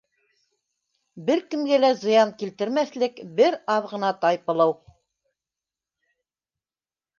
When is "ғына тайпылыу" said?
3.93-4.77